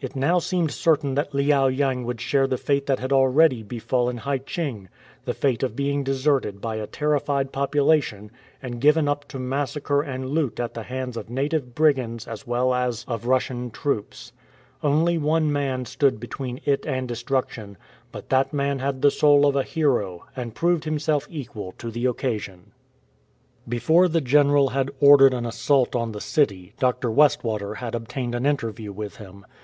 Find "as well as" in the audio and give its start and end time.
12.28-13.06